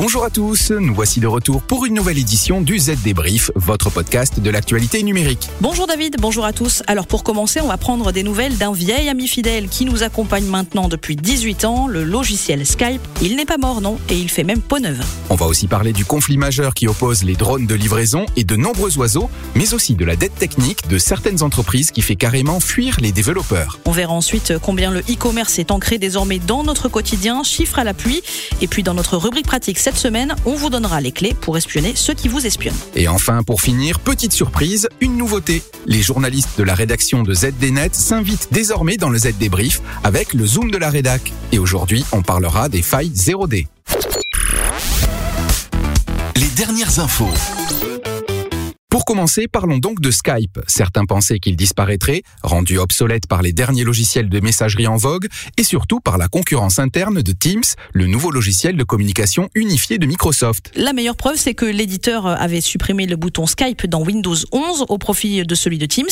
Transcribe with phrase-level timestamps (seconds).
[0.00, 3.90] Bonjour à tous, nous voici de retour pour une nouvelle édition du Z Débrief, votre
[3.90, 5.48] podcast de l'actualité numérique.
[5.60, 6.84] Bonjour David, bonjour à tous.
[6.86, 10.44] Alors pour commencer, on va prendre des nouvelles d'un vieil ami fidèle qui nous accompagne
[10.44, 13.00] maintenant depuis 18 ans, le logiciel Skype.
[13.22, 15.04] Il n'est pas mort, non, et il fait même peau neuve.
[15.30, 18.54] On va aussi parler du conflit majeur qui oppose les drones de livraison et de
[18.54, 22.98] nombreux oiseaux, mais aussi de la dette technique de certaines entreprises qui fait carrément fuir
[23.00, 23.80] les développeurs.
[23.84, 28.22] On verra ensuite combien le e-commerce est ancré désormais dans notre quotidien, chiffres à l'appui,
[28.60, 31.94] et puis dans notre rubrique pratique cette semaine, on vous donnera les clés pour espionner
[31.96, 32.76] ceux qui vous espionnent.
[32.94, 35.62] Et enfin, pour finir, petite surprise, une nouveauté.
[35.86, 40.44] Les journalistes de la rédaction de ZDNet s'invitent désormais dans le Z Débrief avec le
[40.44, 41.32] Zoom de la rédac.
[41.52, 43.66] Et aujourd'hui, on parlera des failles 0D.
[46.36, 47.32] Les dernières infos.
[49.08, 50.60] Pour commencer, parlons donc de Skype.
[50.66, 55.62] Certains pensaient qu'il disparaîtrait, rendu obsolète par les derniers logiciels de messagerie en vogue, et
[55.62, 57.62] surtout par la concurrence interne de Teams,
[57.94, 60.72] le nouveau logiciel de communication unifié de Microsoft.
[60.74, 64.98] La meilleure preuve, c'est que l'éditeur avait supprimé le bouton Skype dans Windows 11 au
[64.98, 66.04] profit de celui de Teams,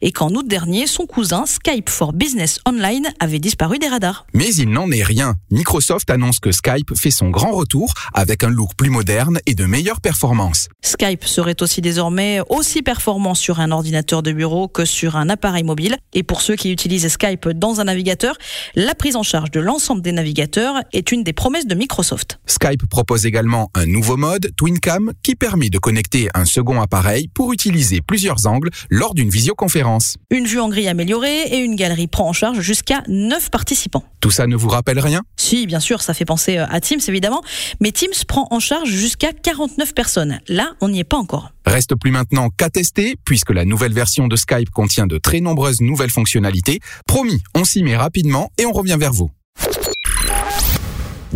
[0.00, 4.24] et qu'en août dernier, son cousin Skype for Business Online avait disparu des radars.
[4.34, 5.34] Mais il n'en est rien.
[5.50, 9.64] Microsoft annonce que Skype fait son grand retour avec un look plus moderne et de
[9.64, 10.68] meilleures performances.
[10.84, 15.62] Skype serait aussi désormais aussi performant sur un ordinateur de bureau que sur un appareil
[15.62, 15.96] mobile.
[16.12, 18.36] Et pour ceux qui utilisent Skype dans un navigateur,
[18.74, 22.38] la prise en charge de l'ensemble des navigateurs est une des promesses de Microsoft.
[22.46, 27.52] Skype propose également un nouveau mode, TwinCam, qui permet de connecter un second appareil pour
[27.52, 30.16] utiliser plusieurs angles lors d'une visioconférence.
[30.30, 34.04] Une vue en grille améliorée et une galerie prend en charge jusqu'à 9 participants.
[34.20, 35.22] Tout ça ne vous rappelle rien?
[35.36, 37.42] Si, bien sûr, ça fait penser à Teams évidemment,
[37.80, 40.40] mais Teams prend en charge jusqu'à 49 personnes.
[40.48, 41.52] Là, on n'y est pas encore.
[41.64, 42.25] Reste plus maintenant
[42.56, 46.80] qu'à tester, puisque la nouvelle version de Skype contient de très nombreuses nouvelles fonctionnalités.
[47.06, 49.30] Promis, on s'y met rapidement et on revient vers vous.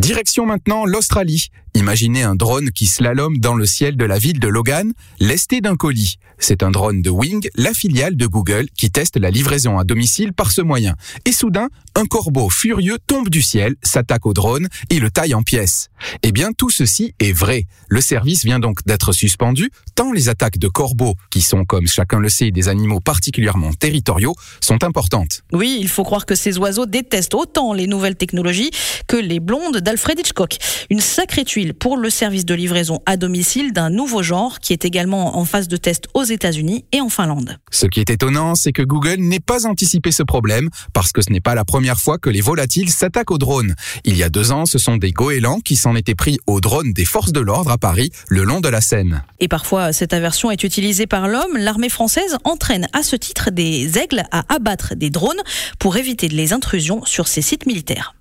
[0.01, 1.49] Direction maintenant l'Australie.
[1.75, 5.77] Imaginez un drone qui slalome dans le ciel de la ville de Logan, lesté d'un
[5.77, 6.17] colis.
[6.39, 10.33] C'est un drone de Wing, la filiale de Google, qui teste la livraison à domicile
[10.33, 10.97] par ce moyen.
[11.27, 15.43] Et soudain, un corbeau furieux tombe du ciel, s'attaque au drone et le taille en
[15.43, 15.91] pièces.
[16.23, 17.67] Eh bien, tout ceci est vrai.
[17.89, 22.19] Le service vient donc d'être suspendu, tant les attaques de corbeaux, qui sont, comme chacun
[22.19, 25.43] le sait, des animaux particulièrement territoriaux, sont importantes.
[25.53, 28.71] Oui, il faut croire que ces oiseaux détestent autant les nouvelles technologies
[29.07, 30.57] que les blondes d'Alfred Hitchcock.
[30.89, 34.85] Une sacrée tuile pour le service de livraison à domicile d'un nouveau genre qui est
[34.85, 37.59] également en phase de test aux États-Unis et en Finlande.
[37.73, 41.31] Ce qui est étonnant, c'est que Google n'ait pas anticipé ce problème parce que ce
[41.31, 43.75] n'est pas la première fois que les volatiles s'attaquent aux drones.
[44.05, 46.93] Il y a deux ans, ce sont des goélands qui s'en étaient pris aux drones
[46.93, 49.25] des forces de l'ordre à Paris, le long de la Seine.
[49.41, 51.57] Et parfois, cette aversion est utilisée par l'homme.
[51.57, 55.43] L'armée française entraîne à ce titre des aigles à abattre des drones
[55.81, 58.15] pour éviter les intrusions sur ses sites militaires.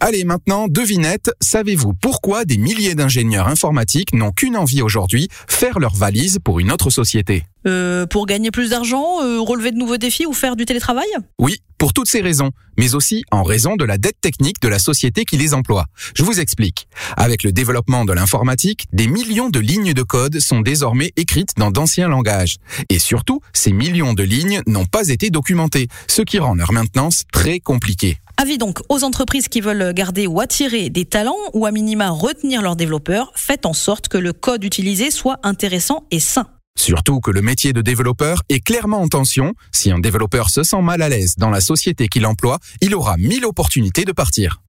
[0.00, 5.96] Allez, maintenant, devinette, savez-vous pourquoi des milliers d'ingénieurs informatiques n'ont qu'une envie aujourd'hui, faire leur
[5.96, 7.42] valise pour une autre société?
[7.66, 11.08] Euh, Pour gagner plus d'argent, euh, relever de nouveaux défis ou faire du télétravail?
[11.40, 14.78] Oui, pour toutes ces raisons, mais aussi en raison de la dette technique de la
[14.78, 15.86] société qui les emploie.
[16.14, 16.86] Je vous explique.
[17.16, 21.72] Avec le développement de l'informatique, des millions de lignes de code sont désormais écrites dans
[21.72, 22.58] d'anciens langages.
[22.88, 27.24] Et surtout, ces millions de lignes n'ont pas été documentées, ce qui rend leur maintenance
[27.32, 28.18] très compliquée.
[28.40, 32.62] Avis donc aux entreprises qui veulent garder ou attirer des talents ou à minima retenir
[32.62, 36.46] leurs développeurs, faites en sorte que le code utilisé soit intéressant et sain.
[36.78, 39.54] Surtout que le métier de développeur est clairement en tension.
[39.72, 43.16] Si un développeur se sent mal à l'aise dans la société qu'il emploie, il aura
[43.16, 44.62] mille opportunités de partir.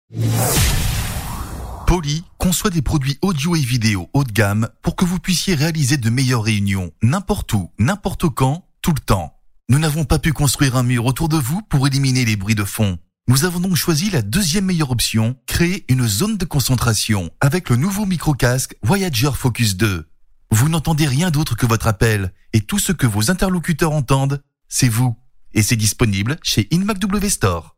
[1.85, 5.97] Poly conçoit des produits audio et vidéo haut de gamme pour que vous puissiez réaliser
[5.97, 9.35] de meilleures réunions n'importe où, n'importe quand, tout le temps.
[9.69, 12.63] Nous n'avons pas pu construire un mur autour de vous pour éliminer les bruits de
[12.63, 12.97] fond.
[13.29, 17.75] Nous avons donc choisi la deuxième meilleure option, créer une zone de concentration avec le
[17.75, 20.09] nouveau micro-casque Voyager Focus 2.
[20.49, 24.89] Vous n'entendez rien d'autre que votre appel et tout ce que vos interlocuteurs entendent, c'est
[24.89, 25.15] vous.
[25.53, 27.77] Et c'est disponible chez InMacW Store.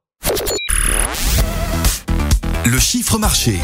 [2.65, 3.59] Le chiffre marché.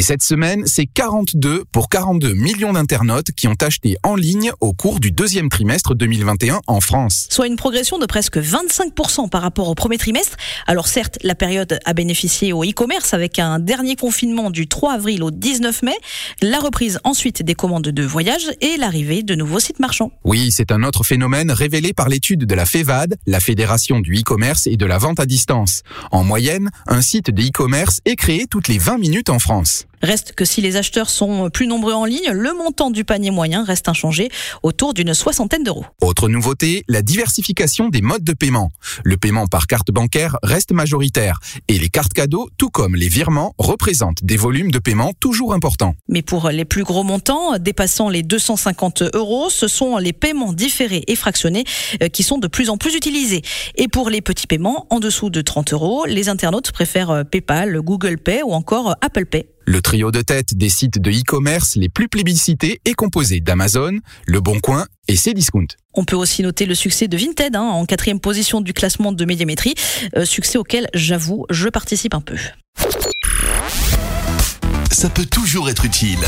[0.00, 4.72] Et cette semaine, c'est 42 pour 42 millions d'internautes qui ont acheté en ligne au
[4.72, 7.26] cours du deuxième trimestre 2021 en France.
[7.28, 10.38] Soit une progression de presque 25% par rapport au premier trimestre.
[10.66, 15.22] Alors certes, la période a bénéficié au e-commerce avec un dernier confinement du 3 avril
[15.22, 15.98] au 19 mai,
[16.40, 20.12] la reprise ensuite des commandes de voyage et l'arrivée de nouveaux sites marchands.
[20.24, 24.66] Oui, c'est un autre phénomène révélé par l'étude de la FEVAD, la Fédération du e-commerce
[24.66, 25.82] et de la vente à distance.
[26.10, 29.84] En moyenne, un site de e-commerce est créé toutes les 20 minutes en France.
[30.02, 33.64] Reste que si les acheteurs sont plus nombreux en ligne, le montant du panier moyen
[33.64, 34.30] reste inchangé,
[34.62, 35.84] autour d'une soixantaine d'euros.
[36.00, 38.70] Autre nouveauté, la diversification des modes de paiement.
[39.04, 41.38] Le paiement par carte bancaire reste majoritaire
[41.68, 45.94] et les cartes cadeaux, tout comme les virements, représentent des volumes de paiement toujours importants.
[46.08, 51.04] Mais pour les plus gros montants, dépassant les 250 euros, ce sont les paiements différés
[51.06, 51.64] et fractionnés
[52.02, 53.42] euh, qui sont de plus en plus utilisés.
[53.76, 57.80] Et pour les petits paiements en dessous de 30 euros, les internautes préfèrent euh, PayPal,
[57.80, 59.46] Google Pay ou encore Apple Pay.
[59.66, 64.40] Le trio de tête des sites de e-commerce les plus plébiscités est composé d'Amazon, Le
[64.40, 65.66] Bon Coin et Cdiscount.
[65.94, 69.24] On peut aussi noter le succès de Vinted hein, en quatrième position du classement de
[69.24, 69.74] médiamétrie,
[70.24, 72.36] succès auquel j'avoue je participe un peu.
[74.90, 76.18] Ça peut toujours être utile.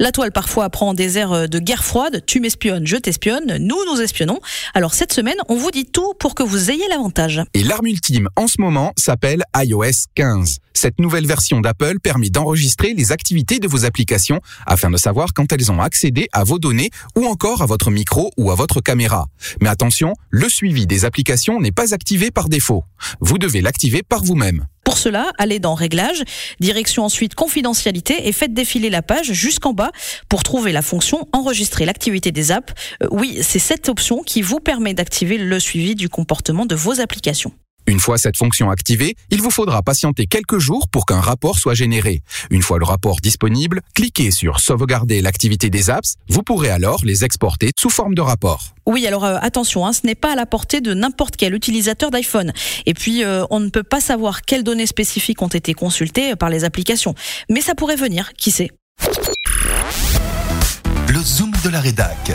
[0.00, 2.24] La toile parfois prend des airs de guerre froide.
[2.26, 4.40] Tu m'espionnes, je t'espionne, nous nous espionnons.
[4.74, 7.40] Alors cette semaine, on vous dit tout pour que vous ayez l'avantage.
[7.54, 10.58] Et l'arme ultime en ce moment s'appelle iOS 15.
[10.72, 15.52] Cette nouvelle version d'Apple permet d'enregistrer les activités de vos applications afin de savoir quand
[15.52, 19.28] elles ont accédé à vos données ou encore à votre micro ou à votre caméra.
[19.60, 22.82] Mais attention, le suivi des applications n'est pas activé par défaut.
[23.20, 24.66] Vous devez l'activer par vous-même.
[24.94, 26.22] Pour cela, allez dans Réglages,
[26.60, 29.90] direction ensuite Confidentialité et faites défiler la page jusqu'en bas
[30.28, 32.72] pour trouver la fonction Enregistrer l'activité des apps.
[33.02, 37.00] Euh, oui, c'est cette option qui vous permet d'activer le suivi du comportement de vos
[37.00, 37.50] applications.
[37.86, 41.74] Une fois cette fonction activée, il vous faudra patienter quelques jours pour qu'un rapport soit
[41.74, 42.22] généré.
[42.50, 46.14] Une fois le rapport disponible, cliquez sur Sauvegarder l'activité des apps.
[46.28, 48.74] Vous pourrez alors les exporter sous forme de rapport.
[48.86, 52.10] Oui, alors euh, attention, hein, ce n'est pas à la portée de n'importe quel utilisateur
[52.10, 52.52] d'iPhone.
[52.86, 56.48] Et puis, euh, on ne peut pas savoir quelles données spécifiques ont été consultées par
[56.48, 57.14] les applications.
[57.50, 58.70] Mais ça pourrait venir, qui sait?
[61.08, 62.32] Le zoom de la rédac.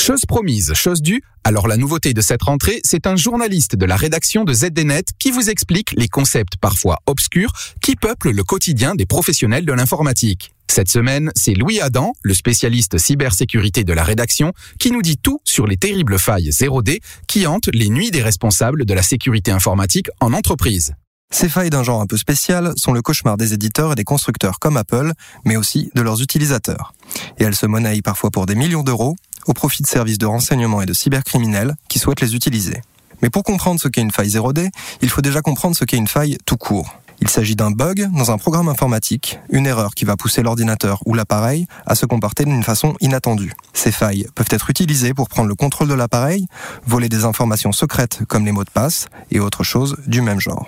[0.00, 1.22] Chose promise, chose due.
[1.44, 5.30] Alors la nouveauté de cette rentrée, c'est un journaliste de la rédaction de ZDNet qui
[5.30, 7.52] vous explique les concepts parfois obscurs
[7.82, 10.54] qui peuplent le quotidien des professionnels de l'informatique.
[10.70, 15.42] Cette semaine, c'est Louis Adam, le spécialiste cybersécurité de la rédaction, qui nous dit tout
[15.44, 20.08] sur les terribles failles 0D qui hantent les nuits des responsables de la sécurité informatique
[20.20, 20.94] en entreprise.
[21.30, 24.58] Ces failles d'un genre un peu spécial sont le cauchemar des éditeurs et des constructeurs
[24.58, 25.12] comme Apple,
[25.44, 26.92] mais aussi de leurs utilisateurs.
[27.38, 29.16] Et elles se monnaient parfois pour des millions d'euros,
[29.46, 32.82] au profit de services de renseignement et de cybercriminels qui souhaitent les utiliser.
[33.22, 34.70] Mais pour comprendre ce qu'est une faille 0D,
[35.02, 36.94] il faut déjà comprendre ce qu'est une faille tout court.
[37.22, 41.12] Il s'agit d'un bug dans un programme informatique, une erreur qui va pousser l'ordinateur ou
[41.12, 43.52] l'appareil à se comporter d'une façon inattendue.
[43.74, 46.46] Ces failles peuvent être utilisées pour prendre le contrôle de l'appareil,
[46.86, 50.66] voler des informations secrètes comme les mots de passe et autres choses du même genre.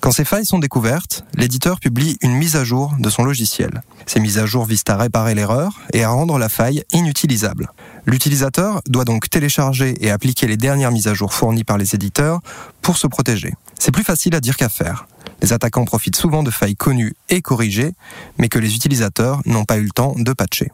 [0.00, 3.82] Quand ces failles sont découvertes, l'éditeur publie une mise à jour de son logiciel.
[4.06, 7.68] Ces mises à jour visent à réparer l'erreur et à rendre la faille inutilisable.
[8.06, 12.40] L'utilisateur doit donc télécharger et appliquer les dernières mises à jour fournies par les éditeurs
[12.80, 13.52] pour se protéger.
[13.78, 15.08] C'est plus facile à dire qu'à faire.
[15.42, 17.92] Les attaquants profitent souvent de failles connues et corrigées,
[18.38, 20.70] mais que les utilisateurs n'ont pas eu le temps de patcher.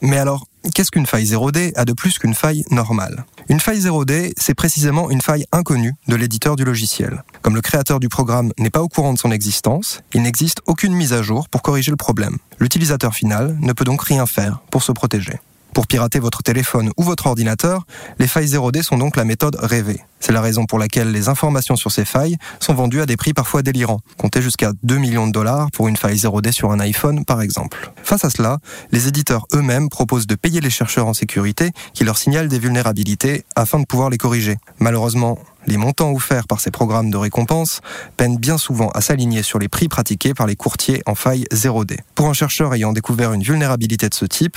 [0.00, 3.24] Mais alors, qu'est-ce qu'une faille 0D a de plus qu'une faille normale?
[3.48, 7.24] Une faille 0D, c'est précisément une faille inconnue de l'éditeur du logiciel.
[7.42, 10.94] Comme le créateur du programme n'est pas au courant de son existence, il n'existe aucune
[10.94, 12.38] mise à jour pour corriger le problème.
[12.60, 15.38] L'utilisateur final ne peut donc rien faire pour se protéger.
[15.72, 17.86] Pour pirater votre téléphone ou votre ordinateur,
[18.18, 20.00] les failles 0D sont donc la méthode rêvée.
[20.20, 23.32] C'est la raison pour laquelle les informations sur ces failles sont vendues à des prix
[23.32, 27.24] parfois délirants, comptez jusqu'à 2 millions de dollars pour une faille 0D sur un iPhone
[27.24, 27.92] par exemple.
[28.02, 28.58] Face à cela,
[28.90, 33.44] les éditeurs eux-mêmes proposent de payer les chercheurs en sécurité qui leur signalent des vulnérabilités
[33.54, 34.56] afin de pouvoir les corriger.
[34.80, 37.80] Malheureusement, les montants offerts par ces programmes de récompense
[38.16, 41.98] peinent bien souvent à s'aligner sur les prix pratiqués par les courtiers en faille 0D.
[42.14, 44.56] Pour un chercheur ayant découvert une vulnérabilité de ce type,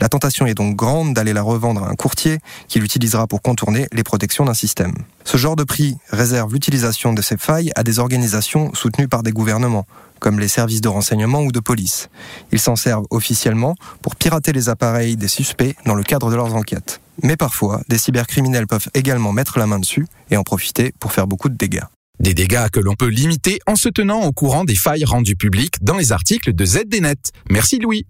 [0.00, 2.38] la tentation est donc grande d'aller la revendre à un courtier
[2.68, 4.94] qui l'utilisera pour contourner les protections d'un système.
[5.24, 9.32] Ce genre de prix réserve l'utilisation de ces failles à des organisations soutenues par des
[9.32, 9.86] gouvernements,
[10.22, 12.08] comme les services de renseignement ou de police.
[12.52, 16.54] Ils s'en servent officiellement pour pirater les appareils des suspects dans le cadre de leurs
[16.54, 17.00] enquêtes.
[17.22, 21.26] Mais parfois, des cybercriminels peuvent également mettre la main dessus et en profiter pour faire
[21.26, 21.84] beaucoup de dégâts.
[22.20, 25.82] Des dégâts que l'on peut limiter en se tenant au courant des failles rendues publiques
[25.82, 27.32] dans les articles de ZDNet.
[27.50, 28.06] Merci Louis.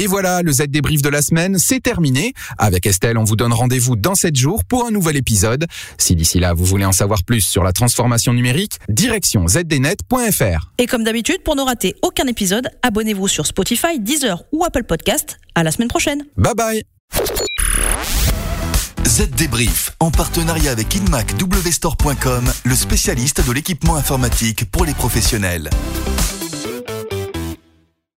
[0.00, 2.32] Et voilà, le Z débrief de la semaine, c'est terminé.
[2.56, 5.66] Avec Estelle, on vous donne rendez-vous dans 7 jours pour un nouvel épisode.
[5.98, 10.70] Si d'ici là, vous voulez en savoir plus sur la transformation numérique, direction zdnet.fr.
[10.78, 15.36] Et comme d'habitude, pour ne rater aucun épisode, abonnez-vous sur Spotify, Deezer ou Apple Podcast.
[15.54, 16.24] À la semaine prochaine.
[16.38, 16.82] Bye bye.
[19.06, 25.68] Z Débrief, en partenariat avec InmacWstore.com, le spécialiste de l'équipement informatique pour les professionnels.